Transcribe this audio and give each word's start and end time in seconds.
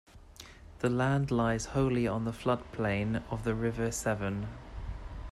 The 0.79 0.89
land 0.89 1.29
lies 1.29 1.65
wholly 1.65 2.07
on 2.07 2.25
the 2.25 2.33
flood 2.33 2.63
plain 2.71 3.17
of 3.29 3.43
the 3.43 3.53
River 3.53 3.91
Severn. 3.91 4.47